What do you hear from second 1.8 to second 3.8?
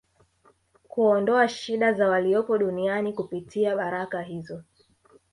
za waliopo duniani kupitia